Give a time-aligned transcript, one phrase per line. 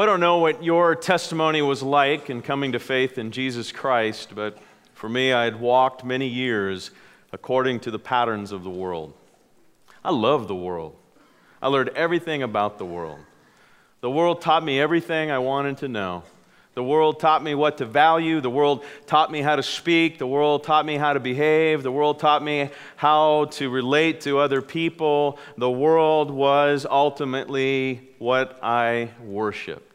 [0.00, 3.70] Well, I don't know what your testimony was like in coming to faith in Jesus
[3.70, 4.56] Christ, but
[4.94, 6.90] for me, I had walked many years
[7.34, 9.12] according to the patterns of the world.
[10.02, 10.96] I love the world.
[11.60, 13.18] I learned everything about the world.
[14.00, 16.22] The world taught me everything I wanted to know.
[16.72, 18.40] The world taught me what to value.
[18.40, 20.16] The world taught me how to speak.
[20.16, 21.82] The world taught me how to behave.
[21.82, 25.38] The world taught me how to relate to other people.
[25.58, 29.89] The world was ultimately what I worshiped.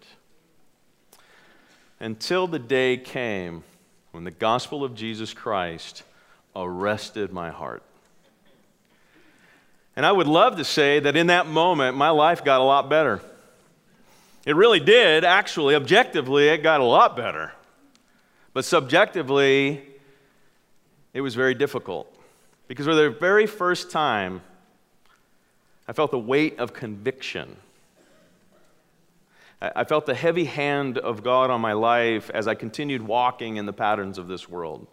[2.05, 3.63] Until the day came
[4.11, 6.03] when the gospel of Jesus Christ
[6.55, 7.81] arrested my heart.
[9.95, 12.91] And I would love to say that in that moment, my life got a lot
[12.91, 13.21] better.
[14.45, 15.73] It really did, actually.
[15.73, 17.53] Objectively, it got a lot better.
[18.53, 19.81] But subjectively,
[21.11, 22.15] it was very difficult.
[22.67, 24.41] Because for the very first time,
[25.87, 27.55] I felt the weight of conviction.
[29.61, 33.65] I felt the heavy hand of God on my life as I continued walking in
[33.65, 34.85] the patterns of this world.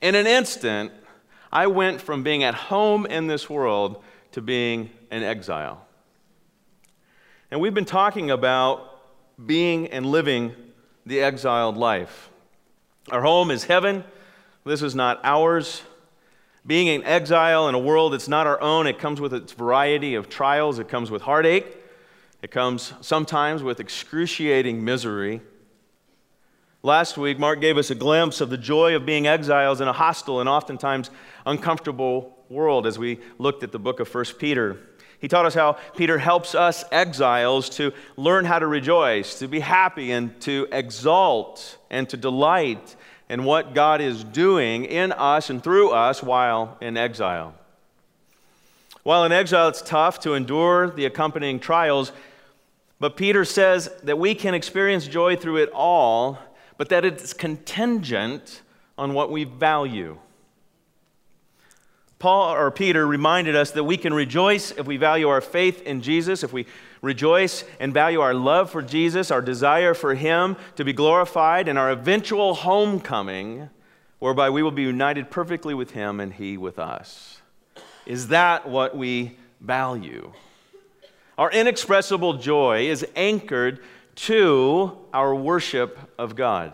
[0.00, 0.92] In an instant,
[1.50, 5.86] I went from being at home in this world to being an exile.
[7.50, 9.00] And we've been talking about
[9.44, 10.54] being and living
[11.06, 12.30] the exiled life.
[13.10, 14.04] Our home is heaven.
[14.64, 15.82] This is not ours.
[16.66, 20.16] Being in exile in a world that's not our own, it comes with its variety
[20.16, 20.78] of trials.
[20.78, 21.76] It comes with heartache.
[22.46, 25.40] It comes sometimes with excruciating misery.
[26.84, 29.92] Last week, Mark gave us a glimpse of the joy of being exiles in a
[29.92, 31.10] hostile and oftentimes
[31.44, 34.78] uncomfortable world as we looked at the book of 1 Peter.
[35.18, 39.58] He taught us how Peter helps us exiles to learn how to rejoice, to be
[39.58, 42.94] happy, and to exalt and to delight
[43.28, 47.54] in what God is doing in us and through us while in exile.
[49.02, 52.12] While in exile, it's tough to endure the accompanying trials,
[52.98, 56.38] but Peter says that we can experience joy through it all
[56.76, 58.62] but that it's contingent
[58.98, 60.18] on what we value.
[62.18, 66.00] Paul or Peter reminded us that we can rejoice if we value our faith in
[66.00, 66.66] Jesus, if we
[67.02, 71.78] rejoice and value our love for Jesus, our desire for Him to be glorified, and
[71.78, 73.68] our eventual homecoming,
[74.18, 77.42] whereby we will be united perfectly with Him and He with us.
[78.06, 80.32] Is that what we value?
[81.38, 83.80] Our inexpressible joy is anchored
[84.16, 86.72] to our worship of God?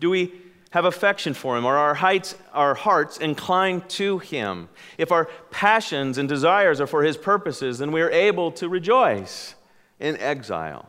[0.00, 0.32] Do we
[0.70, 1.64] have affection for Him?
[1.64, 4.68] Are our, heights, our hearts inclined to Him?
[4.98, 9.54] If our passions and desires are for His purposes, then we are able to rejoice
[10.00, 10.86] in exile.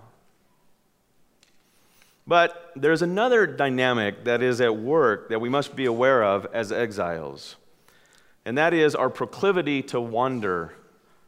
[2.26, 6.72] But there's another dynamic that is at work that we must be aware of as
[6.72, 7.58] exiles,
[8.46, 10.74] and that is our proclivity to wander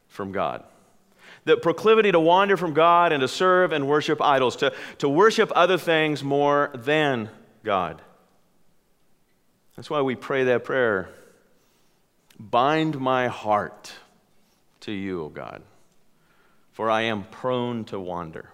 [0.07, 0.63] from God
[1.45, 5.51] the proclivity to wander from God and to serve and worship idols, to, to worship
[5.55, 7.29] other things more than
[7.63, 8.01] God.
[9.75, 11.09] That's why we pray that prayer
[12.39, 13.93] Bind my heart
[14.81, 15.61] to you, O God,
[16.71, 18.49] for I am prone to wander.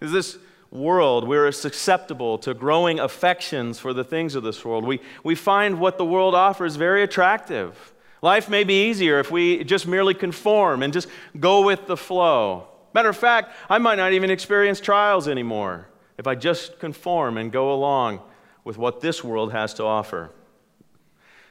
[0.00, 0.38] Is this
[0.70, 4.84] world, we're susceptible to growing affections for the things of this world.
[4.84, 7.91] We, we find what the world offers very attractive.
[8.22, 12.68] Life may be easier if we just merely conform and just go with the flow.
[12.94, 15.88] Matter of fact, I might not even experience trials anymore
[16.18, 18.20] if I just conform and go along
[18.62, 20.30] with what this world has to offer.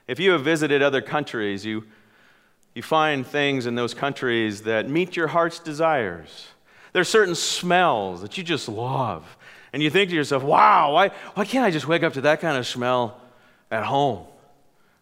[0.08, 1.86] If you have visited other countries, you,
[2.74, 6.48] you find things in those countries that meet your heart's desires.
[6.94, 9.38] There are certain smells that you just love.
[9.74, 12.40] And you think to yourself, wow, why, why can't I just wake up to that
[12.40, 13.20] kind of smell
[13.70, 14.26] at home?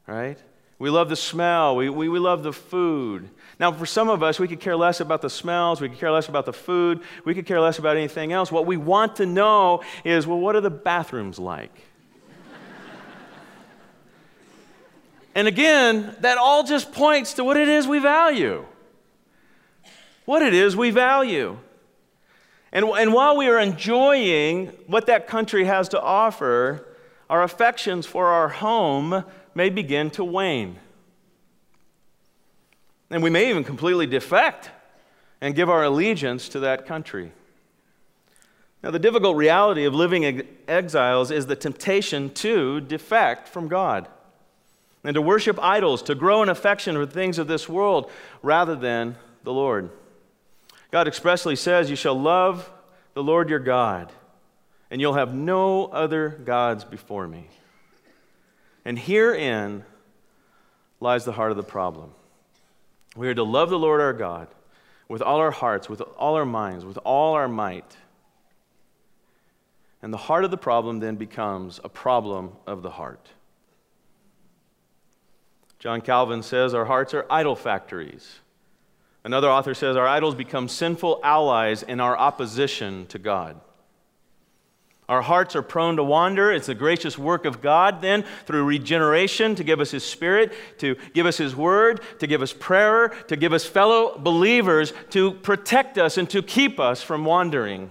[0.08, 0.38] Right?
[0.79, 1.75] We love the smell.
[1.75, 3.29] We, we, we love the food.
[3.59, 5.81] Now, for some of us, we could care less about the smells.
[5.81, 7.01] We could care less about the food.
[7.25, 8.50] We could care less about anything else.
[8.50, 11.84] What we want to know is well, what are the bathrooms like?
[15.35, 18.66] and again, that all just points to what it is we value.
[20.23, 21.58] What it is we value.
[22.72, 26.87] And, and while we are enjoying what that country has to offer,
[27.29, 30.78] our affections for our home may begin to wane.
[33.09, 34.69] And we may even completely defect
[35.41, 37.31] and give our allegiance to that country.
[38.84, 44.07] Now, the difficult reality of living exiles is the temptation to defect from God
[45.03, 48.09] and to worship idols, to grow in affection for things of this world
[48.41, 49.90] rather than the Lord.
[50.91, 52.72] God expressly says, You shall love
[53.13, 54.11] the Lord your God,
[54.90, 57.49] and you'll have no other gods before me.
[58.90, 59.86] And herein
[61.00, 62.09] lies the heart of the problem.
[63.16, 64.47] We are to love the Lord our God
[65.08, 67.97] with all our hearts, with all our minds, with all our might.
[70.02, 73.30] And the heart of the problem then becomes a problem of the heart.
[75.78, 78.40] John Calvin says our hearts are idol factories.
[79.24, 83.62] Another author says our idols become sinful allies in our opposition to God.
[85.09, 86.52] Our hearts are prone to wander.
[86.52, 90.96] It's the gracious work of God, then, through regeneration, to give us His Spirit, to
[91.16, 95.97] give us His Word, to give us prayer, to give us fellow believers, to protect
[95.97, 97.90] us and to keep us from wandering.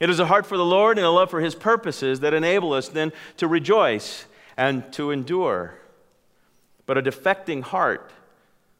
[0.00, 2.72] It is a heart for the Lord and a love for His purposes that enable
[2.72, 4.24] us then to rejoice
[4.56, 5.74] and to endure.
[6.86, 8.10] But a defecting heart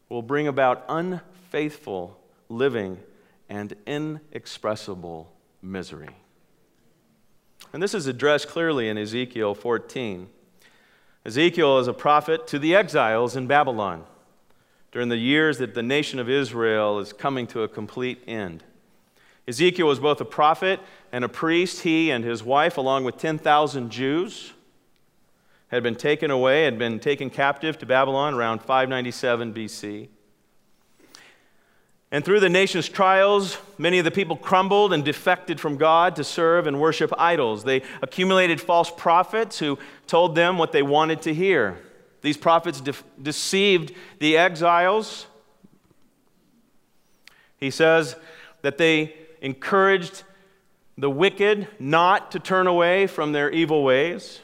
[0.08, 2.18] will bring about unfaithful
[2.48, 2.98] living
[3.50, 5.30] and inexpressible
[5.60, 6.16] misery.
[7.72, 10.28] And this is addressed clearly in Ezekiel 14.
[11.24, 14.04] Ezekiel is a prophet to the exiles in Babylon
[14.92, 18.62] during the years that the nation of Israel is coming to a complete end.
[19.48, 20.80] Ezekiel was both a prophet
[21.12, 21.82] and a priest.
[21.82, 24.52] He and his wife, along with 10,000 Jews,
[25.68, 30.08] had been taken away, had been taken captive to Babylon around 597 BC.
[32.16, 36.24] And through the nation's trials, many of the people crumbled and defected from God to
[36.24, 37.62] serve and worship idols.
[37.62, 41.78] They accumulated false prophets who told them what they wanted to hear.
[42.22, 45.26] These prophets de- deceived the exiles.
[47.58, 48.16] He says
[48.62, 50.22] that they encouraged
[50.96, 54.40] the wicked not to turn away from their evil ways.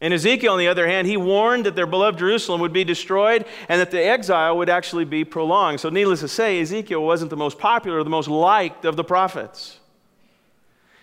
[0.00, 3.44] And Ezekiel, on the other hand, he warned that their beloved Jerusalem would be destroyed
[3.68, 5.80] and that the exile would actually be prolonged.
[5.80, 9.78] So, needless to say, Ezekiel wasn't the most popular, the most liked of the prophets.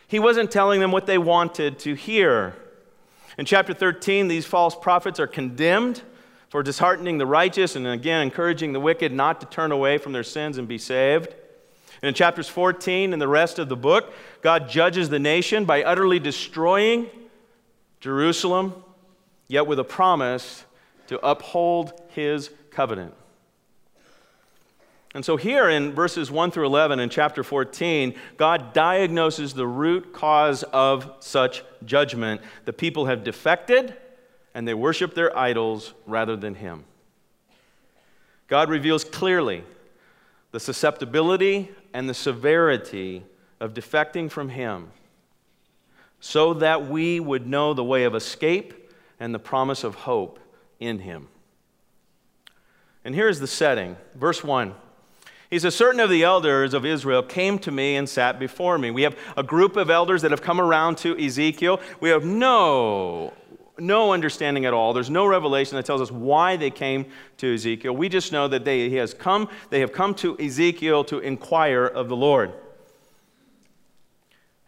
[0.08, 2.56] He wasn't telling them what they wanted to hear.
[3.38, 6.02] In chapter 13, these false prophets are condemned
[6.50, 10.24] for disheartening the righteous and again encouraging the wicked not to turn away from their
[10.24, 11.36] sins and be saved.
[12.02, 15.84] And in chapters 14 and the rest of the book, God judges the nation by
[15.84, 17.08] utterly destroying
[18.00, 18.84] Jerusalem
[19.48, 20.66] yet with a promise
[21.08, 23.14] to uphold his covenant.
[25.14, 30.14] And so, here in verses 1 through 11 in chapter 14, God diagnoses the root
[30.14, 32.42] cause of such judgment.
[32.66, 33.96] The people have defected
[34.54, 36.84] and they worship their idols rather than Him.
[38.48, 39.64] God reveals clearly
[40.52, 43.24] the susceptibility and the severity
[43.60, 44.92] of defecting from Him
[46.20, 48.87] so that we would know the way of escape
[49.20, 50.40] and the promise of hope
[50.80, 51.28] in him.
[53.04, 53.98] And here's the setting.
[54.16, 54.76] Verse 1.
[55.50, 58.92] He says, Certain of the elders of Israel came to me and sat before me.
[58.92, 61.80] We have a group of elders that have come around to Ezekiel.
[62.02, 63.34] We have no,
[63.80, 64.92] no understanding at all.
[64.92, 67.06] There's no revelation that tells us why they came
[67.38, 67.96] to Ezekiel.
[67.96, 71.86] We just know that they, he has come, they have come to Ezekiel to inquire
[71.86, 72.52] of the Lord.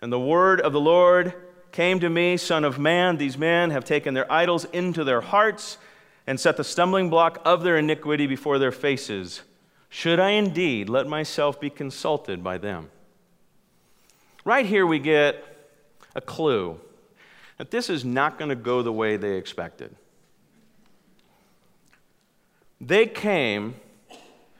[0.01, 1.33] And the word of the Lord
[1.71, 5.77] came to me, Son of man, these men have taken their idols into their hearts
[6.25, 9.41] and set the stumbling block of their iniquity before their faces.
[9.89, 12.89] Should I indeed let myself be consulted by them?
[14.45, 15.43] Right here, we get
[16.15, 16.79] a clue
[17.57, 19.95] that this is not going to go the way they expected.
[22.79, 23.75] They came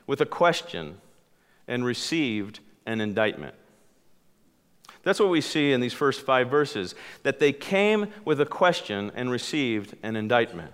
[0.06, 0.98] with a question
[1.68, 3.56] and received an indictment.
[5.04, 9.12] That's what we see in these first five verses that they came with a question
[9.16, 10.74] and received an indictment.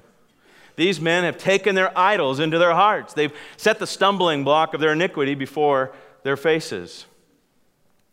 [0.76, 4.82] These men have taken their idols into their hearts, they've set the stumbling block of
[4.82, 7.06] their iniquity before their faces.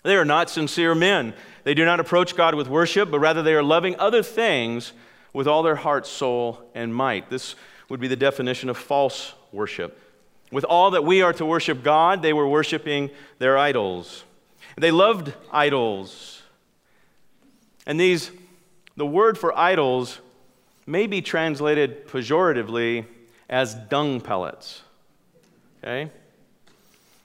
[0.02, 1.33] They are not sincere men.
[1.64, 4.92] They do not approach God with worship, but rather they are loving other things
[5.33, 7.31] with all their heart, soul, and might.
[7.31, 7.54] This
[7.88, 9.99] would be the definition of false worship.
[10.50, 14.25] With all that we are to worship God, they were worshiping their idols.
[14.76, 16.43] They loved idols.
[17.87, 18.31] And these,
[18.97, 20.21] the word for idols
[20.87, 23.07] may be translated pejoratively
[23.49, 24.83] as dung pellets.
[25.83, 26.11] Okay?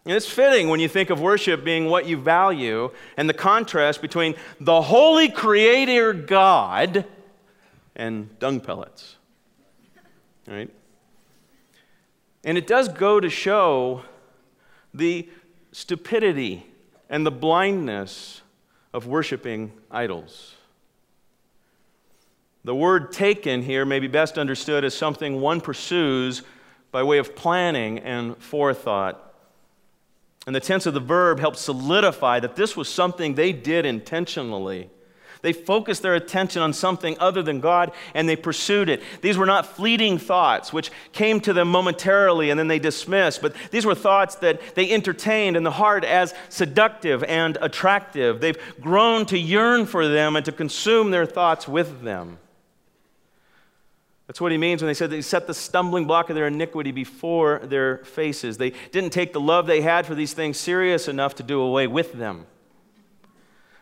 [0.05, 4.01] And it's fitting when you think of worship being what you value and the contrast
[4.01, 7.05] between the holy creator God
[7.95, 9.17] and dung pellets.
[10.47, 10.69] Right?
[12.45, 14.03] And it does go to show
[14.93, 15.27] the
[15.73, 16.65] stupidity
[17.09, 18.41] and the blindness
[18.93, 20.55] of worshiping idols.
[22.63, 26.41] The word taken here may be best understood as something one pursues
[26.91, 29.33] by way of planning and forethought.
[30.45, 34.89] And the tense of the verb helps solidify that this was something they did intentionally.
[35.41, 39.01] They focused their attention on something other than God and they pursued it.
[39.21, 43.55] These were not fleeting thoughts which came to them momentarily and then they dismissed, but
[43.71, 48.39] these were thoughts that they entertained in the heart as seductive and attractive.
[48.41, 52.39] They've grown to yearn for them and to consume their thoughts with them.
[54.27, 56.91] That's what he means when they said they set the stumbling block of their iniquity
[56.91, 58.57] before their faces.
[58.57, 61.87] They didn't take the love they had for these things serious enough to do away
[61.87, 62.45] with them.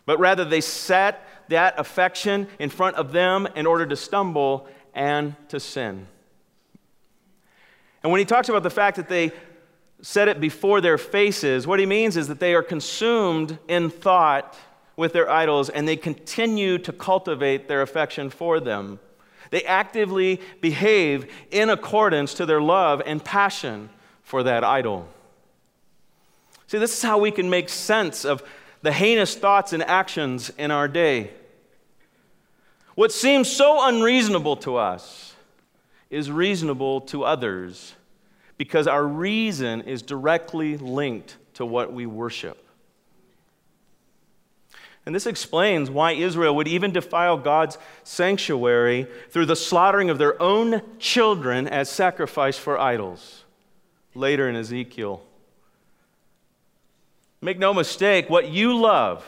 [0.04, 5.34] But rather, they set that affection in front of them in order to stumble and
[5.48, 6.06] to sin.
[8.02, 9.32] And when he talks about the fact that they
[10.00, 14.56] set it before their faces, what he means is that they are consumed in thought
[14.96, 18.98] with their idols and they continue to cultivate their affection for them.
[19.50, 23.90] They actively behave in accordance to their love and passion
[24.22, 25.08] for that idol.
[26.66, 28.42] See, this is how we can make sense of
[28.86, 31.32] the heinous thoughts and actions in our day.
[32.94, 35.34] What seems so unreasonable to us
[36.08, 37.96] is reasonable to others
[38.56, 42.64] because our reason is directly linked to what we worship.
[45.04, 50.40] And this explains why Israel would even defile God's sanctuary through the slaughtering of their
[50.40, 53.42] own children as sacrifice for idols.
[54.14, 55.24] Later in Ezekiel.
[57.40, 59.24] Make no mistake, what you love,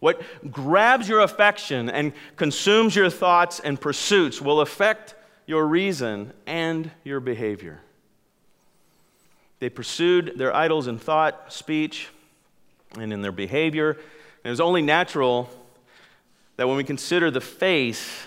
[0.00, 5.14] what grabs your affection and consumes your thoughts and pursuits will affect
[5.46, 7.80] your reason and your behavior.
[9.58, 12.08] They pursued their idols in thought, speech,
[12.98, 13.98] and in their behavior
[14.44, 15.50] it was only natural
[16.56, 18.26] that when we consider the face,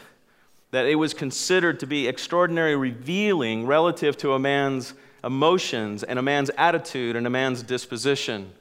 [0.72, 4.94] that it was considered to be extraordinarily revealing relative to a man's
[5.24, 8.52] emotions and a man's attitude and a man's disposition.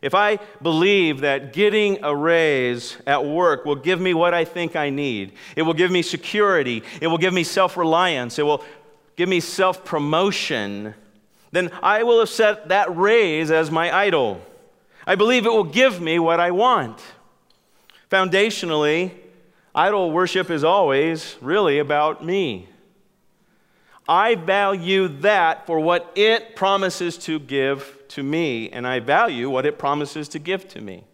[0.00, 4.76] If I believe that getting a raise at work will give me what I think
[4.76, 8.64] I need, it will give me security, it will give me self reliance, it will
[9.16, 10.94] give me self promotion,
[11.50, 14.40] then I will have set that raise as my idol.
[15.06, 17.00] I believe it will give me what I want.
[18.10, 19.12] Foundationally,
[19.74, 22.68] idol worship is always really about me.
[24.08, 29.66] I value that for what it promises to give to me, and I value what
[29.66, 31.04] it promises to give to me.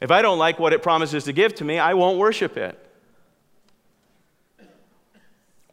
[0.00, 2.78] If I don't like what it promises to give to me, I won't worship it.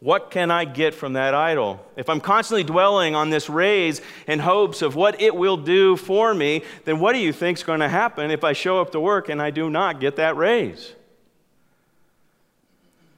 [0.04, 1.84] What can I get from that idol?
[1.96, 6.34] If I'm constantly dwelling on this raise in hopes of what it will do for
[6.34, 9.00] me, then what do you think is going to happen if I show up to
[9.00, 10.92] work and I do not get that raise?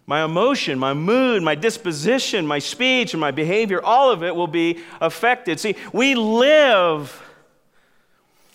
[0.07, 4.47] My emotion, my mood, my disposition, my speech, and my behavior, all of it will
[4.47, 5.59] be affected.
[5.59, 7.23] See, we live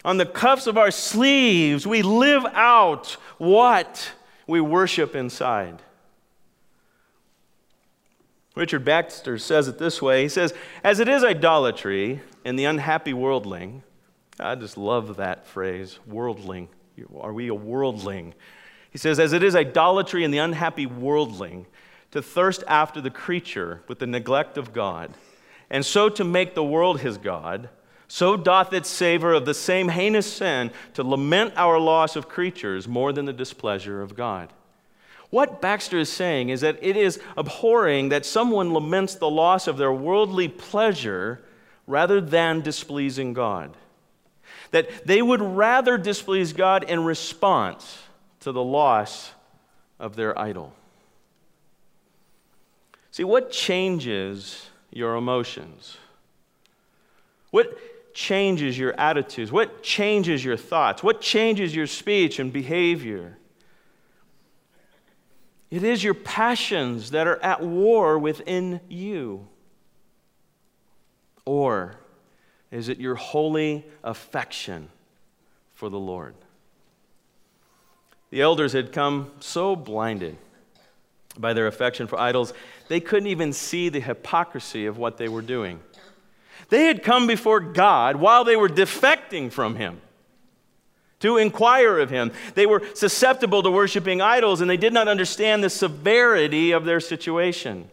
[0.05, 4.13] on the cuffs of our sleeves, we live out what
[4.48, 5.81] we worship inside.
[8.55, 10.53] Richard Baxter says it this way He says,
[10.84, 13.84] As it is idolatry in the unhappy worldling,
[14.39, 16.70] I just love that phrase, worldling.
[17.20, 18.34] Are we a worldling?
[18.92, 21.66] He says, As it is idolatry in the unhappy worldling
[22.12, 25.14] to thirst after the creature with the neglect of God,
[25.70, 27.70] and so to make the world his God,
[28.10, 32.86] so doth it savor of the same heinous sin to lament our loss of creatures
[32.86, 34.52] more than the displeasure of God.
[35.30, 39.78] What Baxter is saying is that it is abhorring that someone laments the loss of
[39.78, 41.42] their worldly pleasure
[41.88, 43.78] rather than displeasing God.
[44.72, 47.98] That they would rather displease God in response
[48.42, 49.32] to the loss
[50.00, 50.74] of their idol.
[53.12, 55.98] See, what changes your emotions?
[57.52, 59.52] What changes your attitudes?
[59.52, 61.04] What changes your thoughts?
[61.04, 63.38] What changes your speech and behavior?
[65.70, 69.48] It is your passions that are at war within you.
[71.46, 71.96] Or
[72.72, 74.90] is it your holy affection
[75.74, 76.36] for the Lord?
[78.32, 80.38] The elders had come so blinded
[81.38, 82.54] by their affection for idols,
[82.90, 85.80] they couldn't even see the hypocrisy of what they were doing.
[86.70, 90.02] They had come before God while they were defecting from Him
[91.22, 92.32] to inquire of him.
[92.56, 97.00] They were susceptible to worshiping idols and they did not understand the severity of their
[97.00, 97.90] situation.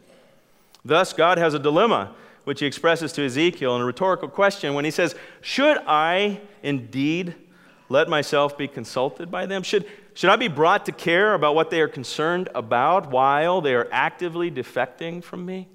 [0.85, 2.15] Thus, God has a dilemma,
[2.45, 7.35] which he expresses to Ezekiel in a rhetorical question when he says, Should I indeed
[7.89, 9.63] let myself be consulted by them?
[9.63, 9.87] Should,
[10.19, 13.87] should I be brought to care about what they are concerned about while they are
[13.93, 15.69] actively defecting from me?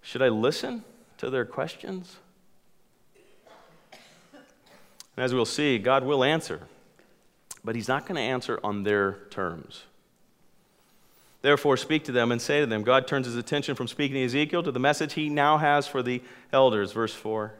[0.00, 0.82] Should I listen
[1.18, 2.16] to their questions?
[3.92, 4.00] And
[5.26, 6.62] as we'll see, God will answer,
[7.62, 9.82] but He's not going to answer on their terms.
[11.42, 14.24] Therefore, speak to them and say to them, God turns his attention from speaking to
[14.24, 16.92] Ezekiel to the message he now has for the elders.
[16.92, 17.52] Verse 4.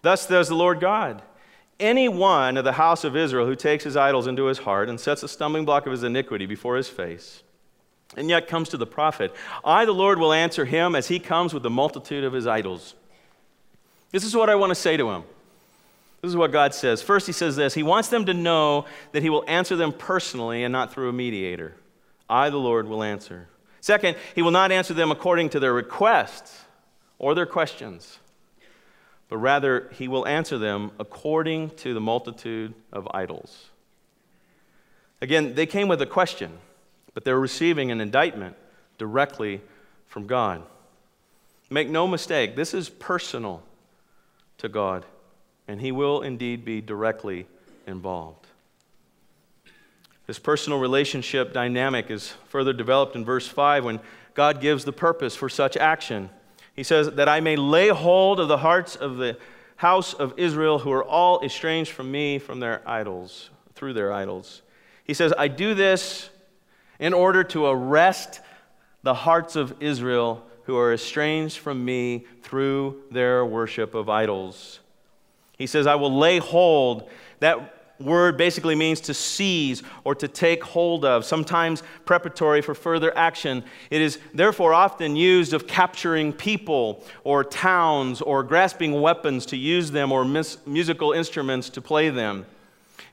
[0.00, 1.20] Thus says the Lord God
[1.80, 5.00] Any one of the house of Israel who takes his idols into his heart and
[5.00, 7.42] sets a stumbling block of his iniquity before his face,
[8.16, 9.34] and yet comes to the prophet,
[9.64, 12.94] I, the Lord, will answer him as he comes with the multitude of his idols.
[14.12, 15.24] This is what I want to say to him.
[16.22, 17.00] This is what God says.
[17.00, 20.64] First, he says this He wants them to know that he will answer them personally
[20.64, 21.74] and not through a mediator.
[22.28, 23.48] I, the Lord, will answer.
[23.80, 26.64] Second, he will not answer them according to their requests
[27.18, 28.19] or their questions,
[29.30, 33.70] but rather he will answer them according to the multitude of idols.
[35.22, 36.58] Again, they came with a question,
[37.14, 38.56] but they're receiving an indictment
[38.98, 39.60] directly
[40.08, 40.62] from God.
[41.70, 43.62] Make no mistake, this is personal
[44.58, 45.06] to God,
[45.68, 47.46] and he will indeed be directly
[47.86, 48.48] involved.
[50.26, 54.00] This personal relationship dynamic is further developed in verse 5 when
[54.34, 56.30] God gives the purpose for such action.
[56.80, 59.36] He says, That I may lay hold of the hearts of the
[59.76, 64.62] house of Israel who are all estranged from me from their idols, through their idols.
[65.04, 66.30] He says, I do this
[66.98, 68.40] in order to arrest
[69.02, 74.80] the hearts of Israel who are estranged from me through their worship of idols.
[75.58, 77.10] He says, I will lay hold.
[77.40, 83.16] That word basically means to seize or to take hold of, sometimes preparatory for further
[83.16, 83.64] action.
[83.90, 89.90] It is therefore often used of capturing people or towns or grasping weapons to use
[89.90, 92.46] them or mis- musical instruments to play them.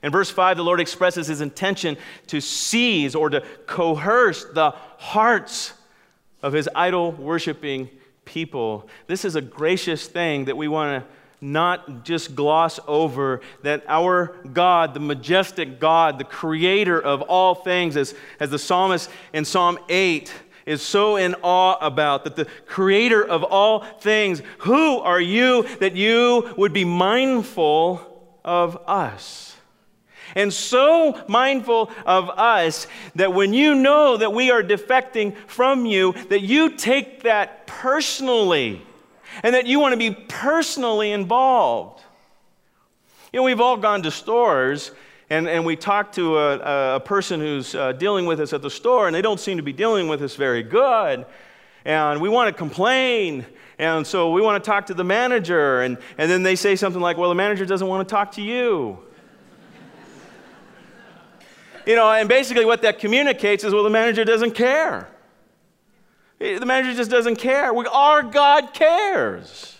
[0.02, 1.96] In verse 5, the Lord expresses his intention
[2.28, 5.72] to seize or to coerce the hearts
[6.42, 7.90] of his idol worshiping
[8.24, 8.88] people.
[9.06, 14.34] This is a gracious thing that we want to not just gloss over that our
[14.52, 19.78] God, the majestic God, the creator of all things, as, as the psalmist in Psalm
[19.88, 20.32] 8
[20.66, 25.96] is so in awe about, that the creator of all things, who are you that
[25.96, 29.56] you would be mindful of us?
[30.34, 36.12] And so mindful of us that when you know that we are defecting from you,
[36.28, 38.82] that you take that personally
[39.42, 42.02] and that you want to be personally involved.
[43.32, 44.90] You know, we've all gone to stores
[45.30, 48.70] and, and we talk to a, a person who's uh, dealing with us at the
[48.70, 51.26] store, and they don't seem to be dealing with us very good.
[51.84, 53.44] And we want to complain.
[53.78, 55.82] And so we want to talk to the manager.
[55.82, 58.42] And, and then they say something like, Well, the manager doesn't want to talk to
[58.42, 58.98] you.
[61.86, 65.08] you know, and basically what that communicates is, Well, the manager doesn't care.
[66.38, 67.74] The manager just doesn't care.
[67.74, 69.74] We, our God cares.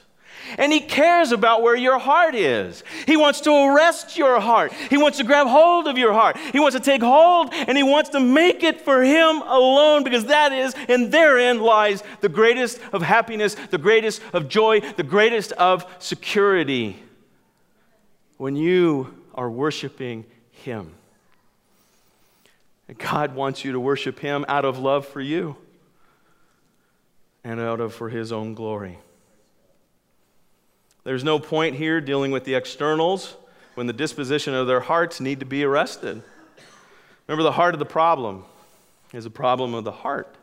[0.57, 2.83] And he cares about where your heart is.
[3.07, 4.73] He wants to arrest your heart.
[4.73, 6.39] He wants to grab hold of your heart.
[6.39, 10.25] He wants to take hold and he wants to make it for him alone because
[10.27, 15.53] that is, and therein lies the greatest of happiness, the greatest of joy, the greatest
[15.53, 17.03] of security.
[18.39, 20.95] When you are worshiping him.
[22.89, 25.57] And God wants you to worship him out of love for you
[27.49, 28.99] and out of for his own glory.
[31.03, 33.37] There's no point here dealing with the externals
[33.75, 36.23] when the disposition of their hearts need to be arrested.
[37.27, 38.45] Remember, the heart of the problem
[39.15, 40.35] is a problem of the heart.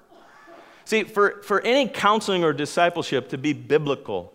[0.86, 4.34] See, for, for any counseling or discipleship to be biblical,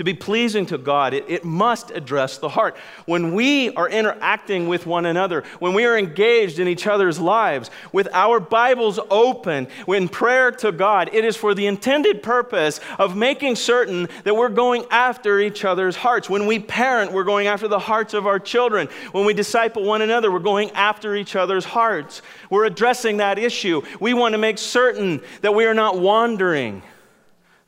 [0.00, 2.74] to be pleasing to God, it, it must address the heart.
[3.04, 7.70] When we are interacting with one another, when we are engaged in each other's lives,
[7.92, 13.14] with our Bibles open, in prayer to God, it is for the intended purpose of
[13.14, 16.30] making certain that we're going after each other's hearts.
[16.30, 18.88] When we parent, we're going after the hearts of our children.
[19.12, 22.22] When we disciple one another, we're going after each other's hearts.
[22.48, 23.82] We're addressing that issue.
[24.00, 26.80] We want to make certain that we are not wandering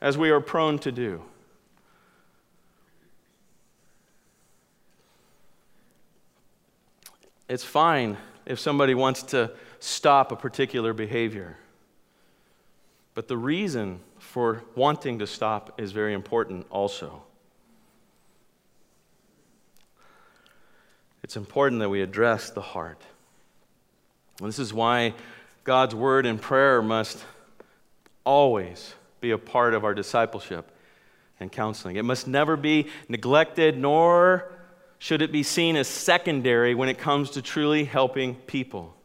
[0.01, 1.21] as we are prone to do.
[7.53, 11.55] It's fine if somebody wants to stop a particular behavior.
[13.13, 17.21] But the reason for wanting to stop is very important also.
[21.21, 23.03] It's important that we address the heart.
[24.39, 25.13] And this is why
[25.63, 27.23] God's word and prayer must
[28.23, 30.71] always be a part of our discipleship
[31.39, 31.97] and counseling.
[31.97, 34.49] It must never be neglected nor
[35.03, 38.95] should it be seen as secondary when it comes to truly helping people.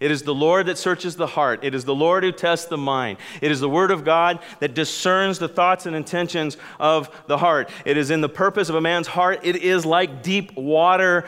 [0.00, 1.62] It is the Lord that searches the heart.
[1.62, 3.18] It is the Lord who tests the mind.
[3.42, 7.68] It is the Word of God that discerns the thoughts and intentions of the heart.
[7.84, 9.40] It is in the purpose of a man's heart.
[9.42, 11.26] It is like deep water,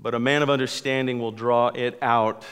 [0.00, 2.46] but a man of understanding will draw it out.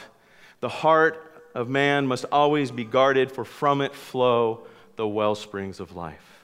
[0.59, 5.79] The heart of man must always be guarded, for from it flow the well springs
[5.79, 6.34] of life.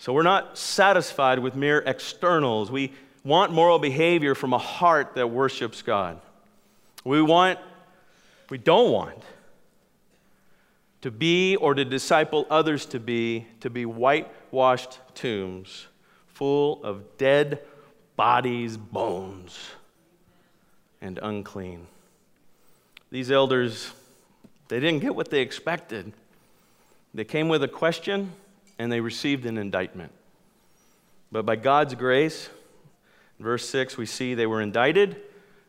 [0.00, 2.70] So we're not satisfied with mere externals.
[2.70, 6.18] We want moral behavior from a heart that worships God.
[7.04, 7.58] We want,
[8.48, 9.22] we don't want
[11.02, 15.86] to be or to disciple others to be, to be whitewashed tombs
[16.28, 17.60] full of dead
[18.16, 19.58] bodies, bones,
[21.02, 21.86] and unclean.
[23.10, 23.92] These elders,
[24.68, 26.14] they didn't get what they expected.
[27.12, 28.32] They came with a question
[28.80, 30.10] and they received an indictment.
[31.30, 32.48] But by God's grace,
[33.38, 35.20] verse 6, we see they were indicted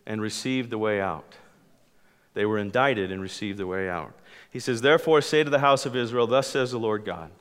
[0.06, 1.36] and received the way out.
[2.36, 4.14] They were indicted and received the way out.
[4.50, 7.32] He says, Therefore, say to the house of Israel, Thus says the Lord God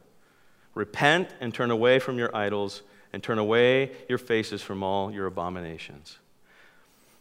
[0.74, 5.26] Repent and turn away from your idols, and turn away your faces from all your
[5.26, 6.18] abominations.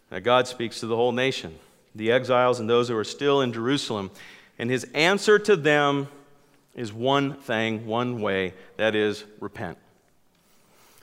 [0.10, 1.54] Now, God speaks to the whole nation,
[1.94, 4.10] the exiles and those who are still in Jerusalem.
[4.58, 6.08] And his answer to them
[6.76, 9.78] is one thing, one way that is, repent.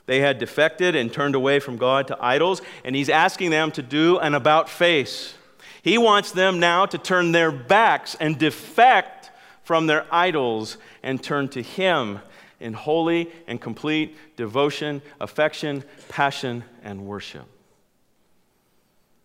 [0.05, 3.81] They had defected and turned away from God to idols, and he's asking them to
[3.81, 5.33] do an about face.
[5.81, 9.31] He wants them now to turn their backs and defect
[9.63, 12.19] from their idols and turn to him
[12.59, 17.45] in holy and complete devotion, affection, passion, and worship.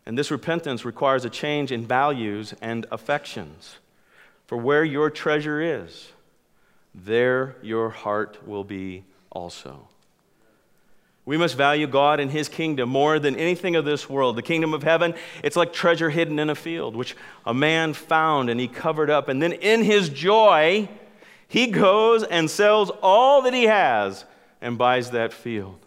[0.05, 3.76] And this repentance requires a change in values and affections.
[4.46, 6.11] For where your treasure is,
[6.94, 9.88] there your heart will be also.
[11.24, 14.37] We must value God and His kingdom more than anything of this world.
[14.37, 18.50] The kingdom of heaven, it's like treasure hidden in a field, which a man found
[18.50, 19.28] and he covered up.
[19.28, 20.88] And then in his joy,
[21.46, 24.24] he goes and sells all that he has
[24.61, 25.78] and buys that field.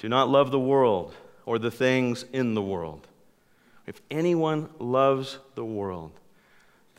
[0.00, 1.14] Do not love the world
[1.46, 3.06] or the things in the world.
[3.86, 6.12] If anyone loves the world,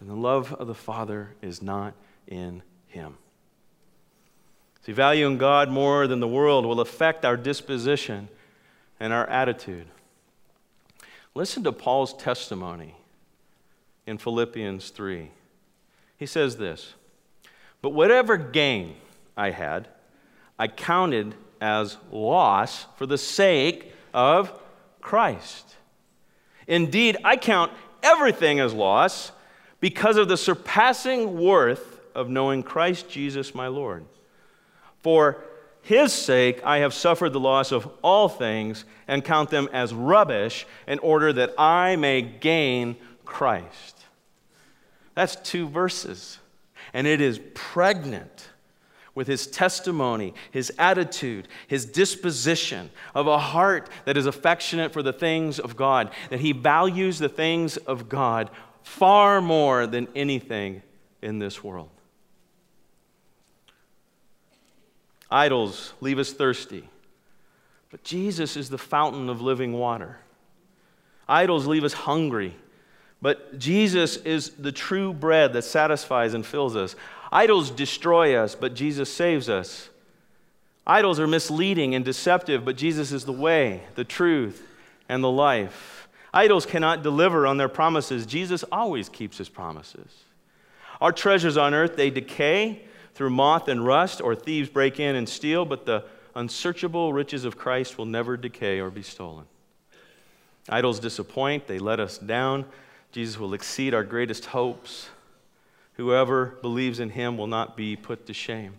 [0.01, 1.93] then the love of the Father is not
[2.27, 3.17] in him.
[4.83, 8.27] See, valuing God more than the world will affect our disposition
[8.99, 9.85] and our attitude.
[11.35, 12.95] Listen to Paul's testimony
[14.07, 15.29] in Philippians 3.
[16.17, 16.95] He says this
[17.83, 18.95] But whatever gain
[19.37, 19.87] I had,
[20.57, 24.51] I counted as loss for the sake of
[24.99, 25.75] Christ.
[26.65, 29.31] Indeed, I count everything as loss
[29.81, 34.05] because of the surpassing worth of knowing Christ Jesus my Lord.
[35.01, 35.43] For
[35.81, 40.65] his sake I have suffered the loss of all things and count them as rubbish
[40.87, 44.05] in order that I may gain Christ.
[45.15, 46.37] That's two verses.
[46.93, 48.49] And it is pregnant
[49.13, 55.11] with his testimony, his attitude, his disposition of a heart that is affectionate for the
[55.11, 58.49] things of God, that he values the things of God
[58.83, 60.81] far more than anything
[61.21, 61.89] in this world.
[65.29, 66.89] Idols leave us thirsty,
[67.89, 70.19] but Jesus is the fountain of living water.
[71.27, 72.55] Idols leave us hungry,
[73.21, 76.95] but Jesus is the true bread that satisfies and fills us.
[77.31, 79.89] Idols destroy us, but Jesus saves us.
[80.85, 84.67] Idols are misleading and deceptive, but Jesus is the way, the truth,
[85.07, 86.00] and the life.
[86.33, 88.25] Idols cannot deliver on their promises.
[88.25, 90.23] Jesus always keeps his promises.
[91.01, 95.27] Our treasures on earth, they decay, through moth and rust, or thieves break in and
[95.27, 99.45] steal, but the unsearchable riches of Christ will never decay or be stolen.
[100.69, 102.65] Idols disappoint, they let us down.
[103.11, 105.09] Jesus will exceed our greatest hopes.
[105.93, 108.75] Whoever believes in him will not be put to shame.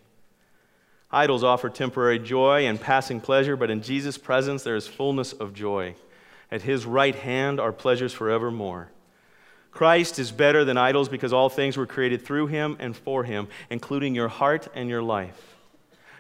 [1.11, 5.53] Idols offer temporary joy and passing pleasure, but in Jesus' presence there is fullness of
[5.53, 5.95] joy.
[6.53, 8.91] At his right hand are pleasures forevermore.
[9.71, 13.49] Christ is better than idols because all things were created through him and for him,
[13.71, 15.57] including your heart and your life.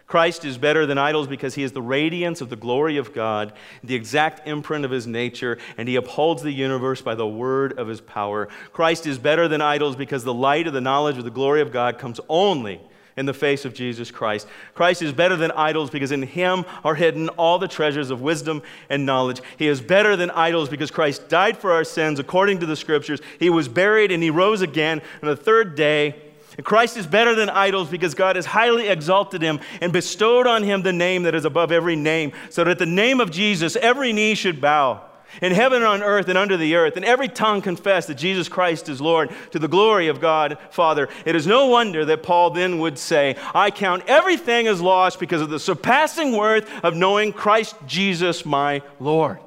[0.07, 3.53] Christ is better than idols because he is the radiance of the glory of God,
[3.85, 7.89] the exact imprint of his nature, and he upholds the universe by the word of
[7.89, 8.49] his power.
[8.73, 11.73] Christ is better than idols because the light of the knowledge of the glory of
[11.73, 12.81] God comes only
[13.17, 14.47] in the face of Jesus Christ.
[14.75, 18.63] Christ is better than idols because in him are hidden all the treasures of wisdom
[18.89, 19.41] and knowledge.
[19.59, 23.21] He is better than idols because Christ died for our sins according to the scriptures.
[23.39, 26.23] He was buried and he rose again on the third day.
[26.63, 30.83] Christ is better than idols because God has highly exalted him and bestowed on him
[30.83, 34.35] the name that is above every name, so that the name of Jesus every knee
[34.35, 35.03] should bow
[35.41, 38.49] in heaven and on earth and under the earth, and every tongue confess that Jesus
[38.49, 41.09] Christ is Lord to the glory of God Father.
[41.25, 45.41] It is no wonder that Paul then would say, I count everything as lost because
[45.41, 49.39] of the surpassing worth of knowing Christ Jesus my Lord.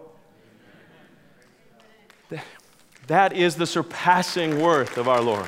[3.07, 5.47] That is the surpassing worth of our Lord.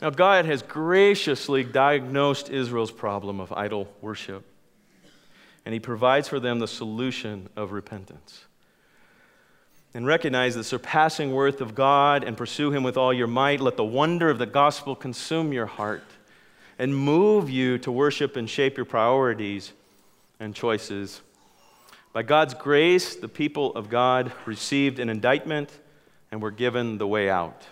[0.00, 4.44] Now, God has graciously diagnosed Israel's problem of idol worship,
[5.64, 8.44] and He provides for them the solution of repentance.
[9.94, 13.60] And recognize the surpassing worth of God and pursue Him with all your might.
[13.60, 16.04] Let the wonder of the gospel consume your heart
[16.78, 19.72] and move you to worship and shape your priorities
[20.40, 21.20] and choices.
[22.12, 25.70] By God's grace, the people of God received an indictment
[26.30, 27.62] and were given the way out.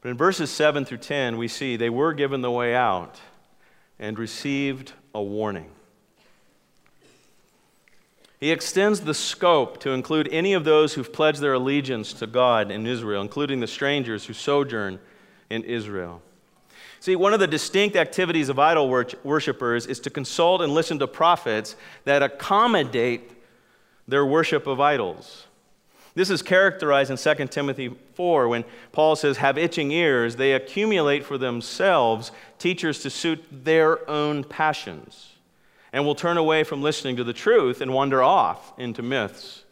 [0.00, 3.18] But in verses 7 through 10, we see they were given the way out
[3.98, 5.70] and received a warning.
[8.38, 12.70] He extends the scope to include any of those who've pledged their allegiance to God
[12.70, 14.98] in Israel, including the strangers who sojourn
[15.48, 16.20] in Israel.
[17.00, 18.88] See, one of the distinct activities of idol
[19.22, 23.30] worshippers is to consult and listen to prophets that accommodate
[24.08, 25.46] their worship of idols.
[26.14, 30.36] This is characterized in 2 Timothy 4 when Paul says, Have itching ears.
[30.36, 35.35] They accumulate for themselves teachers to suit their own passions
[35.96, 39.64] and will turn away from listening to the truth and wander off into myths.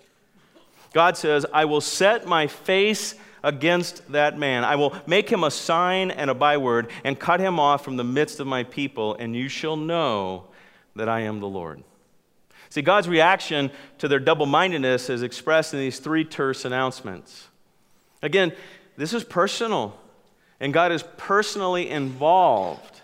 [0.95, 4.65] God says, I will set my face against that man.
[4.65, 8.05] I will make him a sign and a byword and cut him off from the
[8.05, 10.47] midst of my people, and you shall know
[10.97, 11.85] that I am the Lord.
[12.71, 17.49] See, God's reaction to their double mindedness is expressed in these three terse announcements.
[18.23, 18.55] Again,
[18.97, 19.95] this is personal,
[20.59, 23.03] and God is personally involved.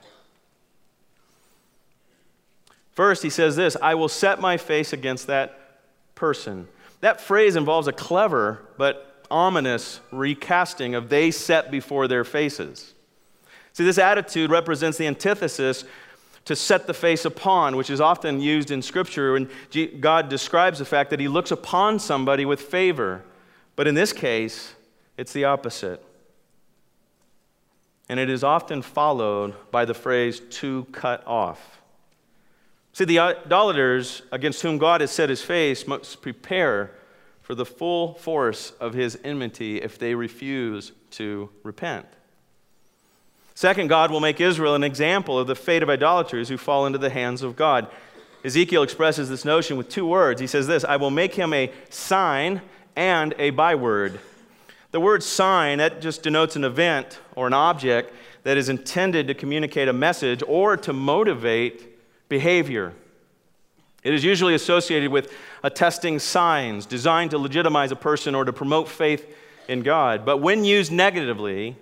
[3.00, 5.58] First, he says this I will set my face against that
[6.14, 6.68] person.
[7.00, 12.92] That phrase involves a clever but ominous recasting of they set before their faces.
[13.72, 15.84] See, this attitude represents the antithesis
[16.44, 19.48] to set the face upon, which is often used in Scripture when
[19.98, 23.24] God describes the fact that He looks upon somebody with favor.
[23.76, 24.74] But in this case,
[25.16, 26.04] it's the opposite.
[28.10, 31.79] And it is often followed by the phrase to cut off.
[32.92, 36.90] See, the idolaters against whom God has set his face must prepare
[37.40, 42.06] for the full force of his enmity if they refuse to repent.
[43.54, 46.98] Second, God will make Israel an example of the fate of idolaters who fall into
[46.98, 47.88] the hands of God.
[48.44, 50.40] Ezekiel expresses this notion with two words.
[50.40, 52.62] He says this I will make him a sign
[52.96, 54.18] and a byword.
[54.92, 59.34] The word sign, that just denotes an event or an object that is intended to
[59.34, 61.89] communicate a message or to motivate
[62.30, 62.94] behavior.
[64.02, 65.30] It is usually associated with
[65.62, 69.36] attesting signs designed to legitimize a person or to promote faith
[69.68, 70.24] in God.
[70.24, 71.76] But when used negatively,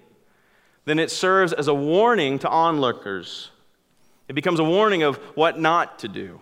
[0.84, 3.50] then it serves as a warning to onlookers.
[4.26, 6.40] It becomes a warning of what not to do.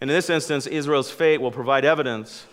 [0.00, 2.46] And in this instance, Israel's fate will provide evidence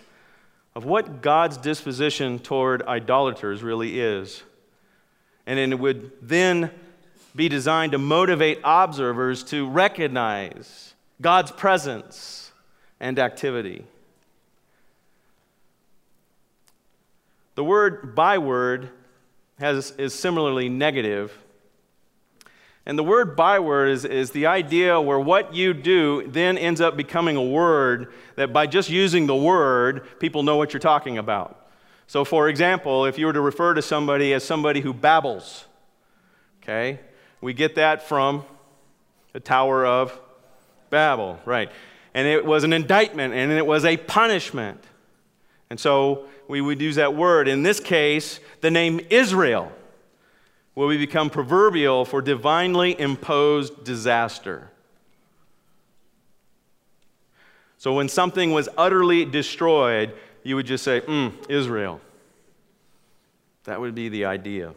[0.74, 4.42] of what God's disposition toward idolaters really is.
[5.46, 6.70] And it would then
[7.34, 12.52] be designed to motivate observers to recognize God's presence
[12.98, 13.84] and activity.
[17.54, 18.90] The word byword
[19.58, 21.36] has, is similarly negative.
[22.86, 26.96] And the word byword is, is the idea where what you do then ends up
[26.96, 31.68] becoming a word that by just using the word, people know what you're talking about.
[32.06, 35.66] So, for example, if you were to refer to somebody as somebody who babbles,
[36.62, 36.98] okay,
[37.40, 38.44] we get that from
[39.32, 40.18] the Tower of
[40.90, 41.70] Babel, right?
[42.14, 44.82] And it was an indictment and it was a punishment.
[45.70, 47.46] And so we would use that word.
[47.48, 49.72] In this case, the name Israel
[50.74, 54.70] will become proverbial for divinely imposed disaster.
[57.78, 62.00] So when something was utterly destroyed, you would just say, mm, Israel.
[63.64, 64.74] That would be the idea.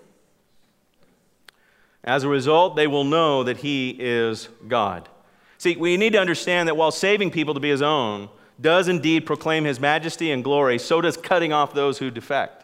[2.04, 5.10] As a result, they will know that He is God.
[5.58, 9.26] See, we need to understand that while saving people to be His own, does indeed
[9.26, 12.64] proclaim his majesty and glory, so does cutting off those who defect.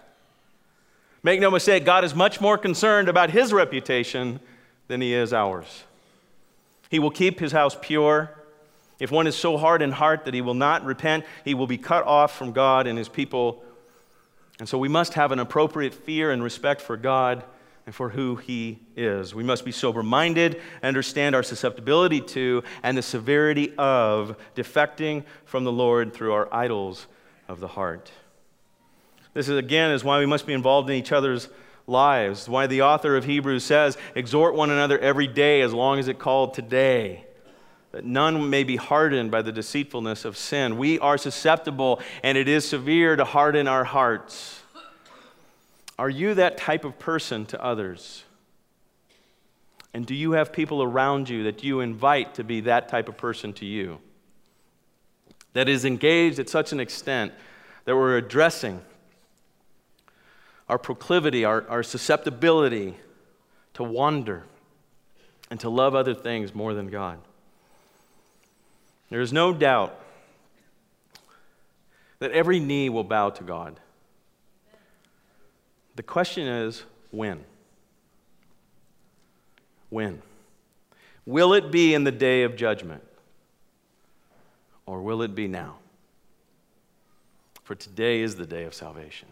[1.23, 4.39] Make no mistake, God is much more concerned about his reputation
[4.87, 5.83] than he is ours.
[6.89, 8.31] He will keep his house pure.
[8.99, 11.77] If one is so hard in heart that he will not repent, he will be
[11.77, 13.63] cut off from God and his people
[14.59, 17.43] And so we must have an appropriate fear and respect for God
[17.89, 19.33] and for who He is.
[19.33, 25.63] We must be sober minded, understand our susceptibility to and the severity of defecting from
[25.63, 27.07] the Lord through our idols
[27.47, 28.11] of the heart.
[29.33, 31.49] This is again is why we must be involved in each other's
[31.87, 32.47] lives.
[32.47, 36.19] Why the author of Hebrews says, exhort one another every day as long as it
[36.19, 37.25] called today
[37.91, 40.77] that none may be hardened by the deceitfulness of sin.
[40.77, 44.61] We are susceptible, and it is severe to harden our hearts.
[45.99, 48.23] Are you that type of person to others?
[49.93, 53.17] And do you have people around you that you invite to be that type of
[53.17, 53.99] person to you?
[55.51, 57.33] That is engaged at such an extent
[57.83, 58.79] that we're addressing
[60.69, 62.95] our proclivity, our, our susceptibility
[63.73, 64.43] to wander
[65.51, 67.19] and to love other things more than God.
[69.09, 69.99] There is no doubt
[72.19, 73.81] that every knee will bow to God.
[75.99, 77.43] The question is when?
[79.89, 80.21] When?
[81.25, 83.03] Will it be in the day of judgment?
[84.85, 85.75] Or will it be now?
[87.65, 89.27] For today is the day of salvation.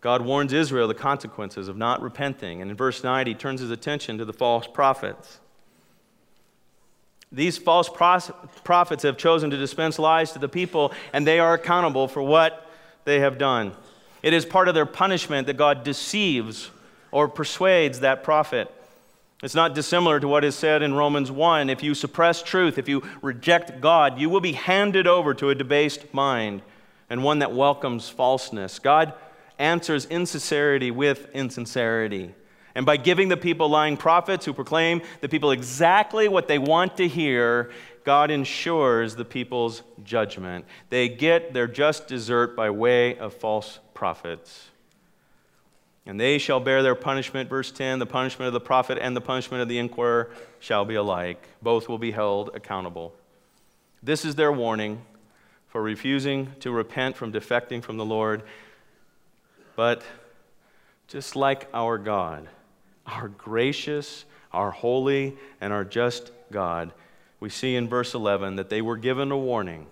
[0.00, 2.60] God warns Israel the consequences of not repenting.
[2.60, 5.38] And in verse 9, he turns his attention to the false prophets.
[7.30, 12.08] These false prophets have chosen to dispense lies to the people, and they are accountable
[12.08, 12.68] for what
[13.04, 13.72] they have done.
[14.26, 16.72] It is part of their punishment that God deceives
[17.12, 18.68] or persuades that prophet.
[19.40, 21.70] It's not dissimilar to what is said in Romans 1.
[21.70, 25.54] If you suppress truth, if you reject God, you will be handed over to a
[25.54, 26.62] debased mind
[27.08, 28.80] and one that welcomes falseness.
[28.80, 29.14] God
[29.60, 32.34] answers insincerity with insincerity.
[32.74, 36.96] And by giving the people lying prophets who proclaim the people exactly what they want
[36.96, 37.70] to hear,
[38.02, 40.64] God ensures the people's judgment.
[40.90, 44.68] They get their just desert by way of false prophets.
[46.06, 49.20] And they shall bear their punishment, verse 10 the punishment of the prophet and the
[49.20, 50.30] punishment of the inquirer
[50.60, 51.42] shall be alike.
[51.60, 53.12] Both will be held accountable.
[54.00, 55.02] This is their warning
[55.66, 58.44] for refusing to repent from defecting from the Lord.
[59.74, 60.04] But
[61.08, 62.46] just like our God,
[63.04, 66.92] our gracious, our holy, and our just God,
[67.40, 69.86] we see in verse 11 that they were given a warning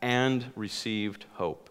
[0.00, 1.63] and received hope.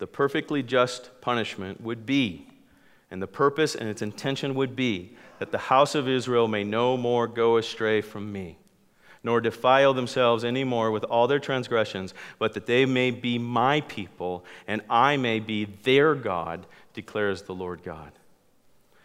[0.00, 2.46] The perfectly just punishment would be,
[3.10, 6.96] and the purpose and its intention would be, that the house of Israel may no
[6.96, 8.56] more go astray from me,
[9.22, 13.82] nor defile themselves any more with all their transgressions, but that they may be my
[13.82, 18.12] people, and I may be their God declares the Lord God.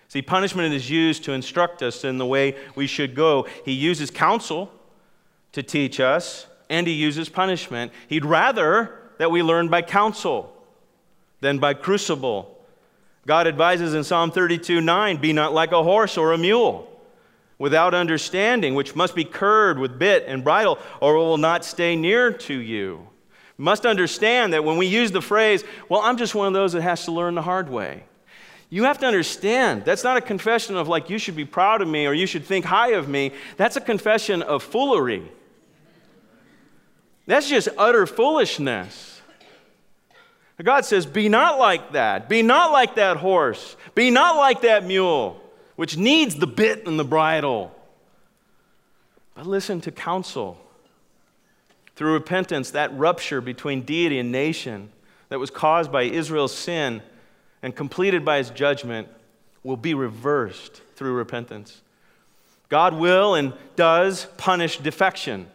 [0.08, 3.47] See, punishment is used to instruct us in the way we should go.
[3.65, 4.71] He uses counsel
[5.51, 7.91] to teach us, and he uses punishment.
[8.08, 10.55] He'd rather that we learn by counsel
[11.45, 12.51] than by crucible.
[13.27, 16.91] God advises in Psalm 32 9, be not like a horse or a mule
[17.58, 21.95] without understanding, which must be curbed with bit and bridle, or it will not stay
[21.95, 23.08] near to you
[23.58, 26.81] must understand that when we use the phrase, well, I'm just one of those that
[26.81, 28.03] has to learn the hard way,
[28.69, 31.88] you have to understand that's not a confession of like, you should be proud of
[31.88, 33.31] me or you should think high of me.
[33.55, 35.23] That's a confession of foolery.
[37.27, 39.14] That's just utter foolishness.
[40.63, 42.30] God says, Be not like that.
[42.30, 43.76] Be not like that horse.
[43.94, 45.41] Be not like that mule,
[45.76, 47.76] which needs the bit and the bridle.
[49.36, 50.58] But listen to counsel.
[51.96, 54.91] Through repentance, that rupture between deity and nation
[55.30, 57.02] that was caused by Israel's sin
[57.62, 59.08] and completed by his judgment
[59.63, 61.82] will be reversed through repentance.
[62.70, 65.48] God will and does punish defection.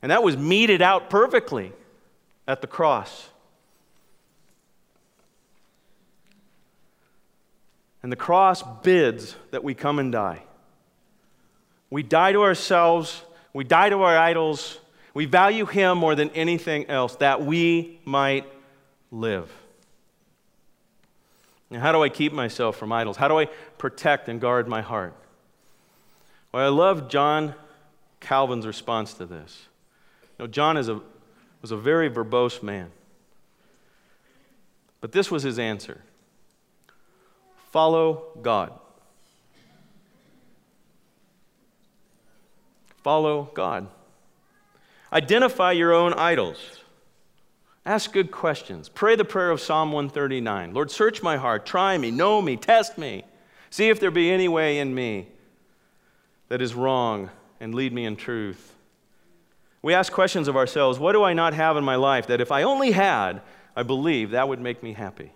[0.00, 1.72] And that was meted out perfectly
[2.46, 3.28] at the cross.
[8.02, 10.42] And the cross bids that we come and die.
[11.90, 14.78] We die to ourselves, we die to our idols,
[15.14, 18.46] we value Him more than anything else, that we might
[19.10, 19.52] live.
[21.70, 23.16] Now, how do I keep myself from idols?
[23.16, 23.46] How do I
[23.78, 25.14] protect and guard my heart?
[26.50, 27.54] Well, I love John
[28.20, 29.68] Calvin's response to this.
[30.38, 31.00] You know, John is a,
[31.60, 32.90] was a very verbose man.
[35.00, 36.02] But this was his answer
[37.72, 38.78] follow God.
[43.02, 43.88] Follow God.
[45.12, 46.78] Identify your own idols.
[47.84, 48.88] Ask good questions.
[48.88, 52.96] Pray the prayer of Psalm 139 Lord, search my heart, try me, know me, test
[52.96, 53.24] me.
[53.70, 55.28] See if there be any way in me
[56.48, 58.74] that is wrong, and lead me in truth.
[59.80, 62.52] We ask questions of ourselves what do I not have in my life that if
[62.52, 63.40] I only had,
[63.74, 65.32] I believe that would make me happy?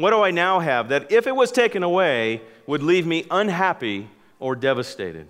[0.00, 4.08] What do I now have that if it was taken away would leave me unhappy
[4.38, 5.28] or devastated?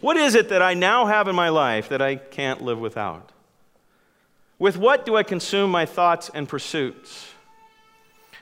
[0.00, 3.32] What is it that I now have in my life that I can't live without?
[4.60, 7.32] With what do I consume my thoughts and pursuits?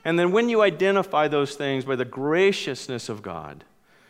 [0.04, 3.64] And then when you identify those things by the graciousness of God,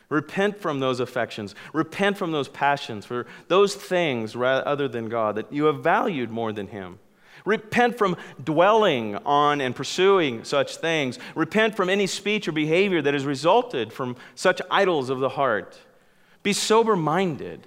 [0.09, 5.53] repent from those affections, repent from those passions, for those things other than God that
[5.53, 6.99] you have valued more than Him.
[7.47, 11.18] Repent from dwelling on and pursuing such things.
[11.34, 15.78] Repent from any speech or behavior that has resulted from such idols of the heart.
[16.42, 17.66] Be sober minded.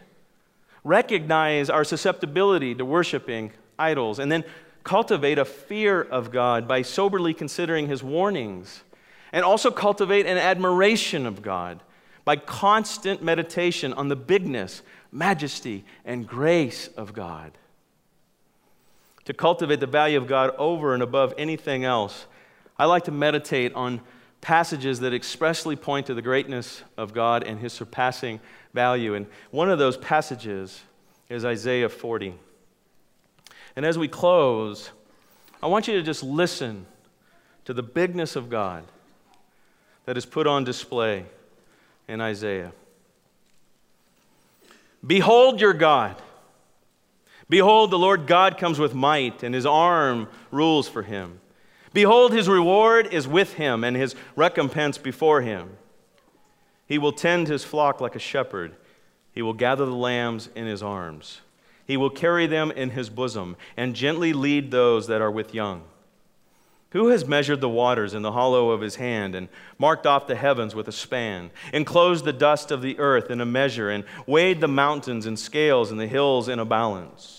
[0.83, 4.43] Recognize our susceptibility to worshiping idols, and then
[4.83, 8.83] cultivate a fear of God by soberly considering his warnings.
[9.31, 11.81] And also cultivate an admiration of God
[12.25, 17.51] by constant meditation on the bigness, majesty, and grace of God.
[19.29, 22.25] To cultivate the value of God over and above anything else,
[22.79, 24.01] I like to meditate on
[24.41, 28.39] passages that expressly point to the greatness of God and his surpassing
[28.73, 29.13] value.
[29.13, 30.81] And one of those passages
[31.29, 32.33] is Isaiah 40.
[33.75, 34.89] And as we close,
[35.61, 36.87] I want you to just listen
[37.65, 38.83] to the bigness of God
[40.05, 41.23] that is put on display
[42.07, 42.71] in Isaiah.
[45.05, 46.19] Behold your God.
[47.49, 51.39] Behold, the Lord God comes with might, and his arm rules for him.
[51.93, 55.77] Behold, his reward is with him, and his recompense before him.
[56.85, 58.75] He will tend his flock like a shepherd,
[59.31, 61.41] he will gather the lambs in his arms.
[61.85, 65.83] He will carry them in his bosom and gently lead those that are with young.
[66.91, 69.47] Who has measured the waters in the hollow of his hand and
[69.77, 73.45] marked off the heavens with a span, enclosed the dust of the earth in a
[73.45, 77.38] measure, and weighed the mountains in scales and the hills in a balance?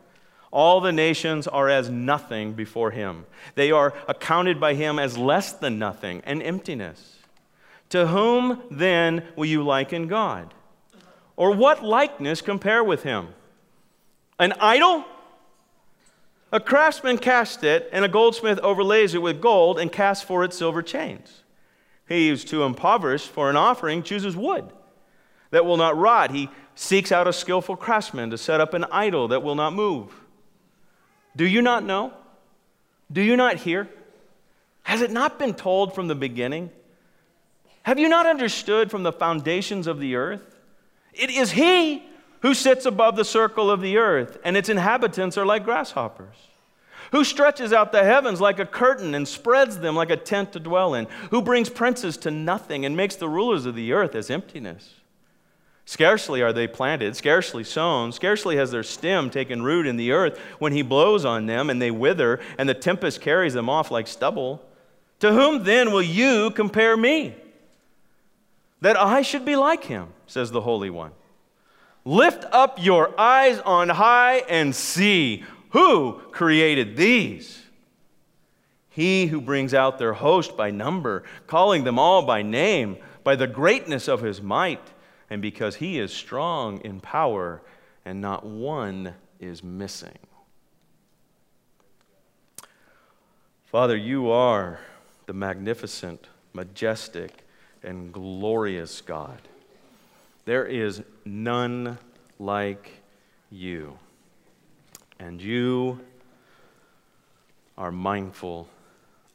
[0.51, 3.25] All the nations are as nothing before him.
[3.55, 7.17] They are accounted by him as less than nothing and emptiness.
[7.89, 10.53] To whom then will you liken God?
[11.37, 13.29] Or what likeness compare with him?
[14.39, 15.05] An idol?
[16.51, 20.53] A craftsman casts it, and a goldsmith overlays it with gold and casts for it
[20.53, 21.43] silver chains.
[22.07, 24.69] He who's too impoverished for an offering chooses wood
[25.51, 26.31] that will not rot.
[26.31, 30.20] He seeks out a skillful craftsman to set up an idol that will not move.
[31.35, 32.13] Do you not know?
[33.11, 33.89] Do you not hear?
[34.83, 36.71] Has it not been told from the beginning?
[37.83, 40.55] Have you not understood from the foundations of the earth?
[41.13, 42.03] It is He
[42.41, 46.35] who sits above the circle of the earth, and its inhabitants are like grasshoppers.
[47.11, 50.59] Who stretches out the heavens like a curtain and spreads them like a tent to
[50.59, 51.07] dwell in?
[51.29, 55.00] Who brings princes to nothing and makes the rulers of the earth as emptiness?
[55.85, 60.37] Scarcely are they planted, scarcely sown, scarcely has their stem taken root in the earth
[60.59, 64.07] when he blows on them and they wither, and the tempest carries them off like
[64.07, 64.63] stubble.
[65.19, 67.35] To whom then will you compare me?
[68.81, 71.11] That I should be like him, says the Holy One.
[72.03, 77.61] Lift up your eyes on high and see who created these.
[78.89, 83.47] He who brings out their host by number, calling them all by name, by the
[83.47, 84.81] greatness of his might
[85.31, 87.61] and because he is strong in power
[88.03, 90.17] and not one is missing.
[93.63, 94.81] Father, you are
[95.27, 97.45] the magnificent, majestic,
[97.81, 99.39] and glorious God.
[100.43, 101.97] There is none
[102.37, 102.91] like
[103.49, 103.97] you.
[105.17, 106.01] And you
[107.77, 108.67] are mindful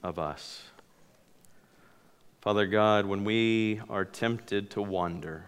[0.03, 0.65] of us.
[2.43, 5.47] Father God, when we are tempted to wander,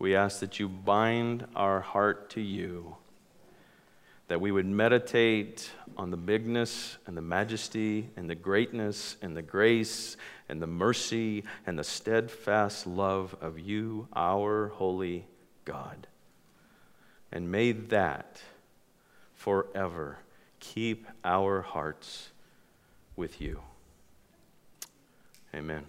[0.00, 2.96] we ask that you bind our heart to you,
[4.28, 9.42] that we would meditate on the bigness and the majesty and the greatness and the
[9.42, 10.16] grace
[10.48, 15.26] and the mercy and the steadfast love of you, our holy
[15.66, 16.06] God.
[17.30, 18.40] And may that
[19.34, 20.18] forever
[20.60, 22.30] keep our hearts
[23.16, 23.60] with you.
[25.54, 25.84] Amen.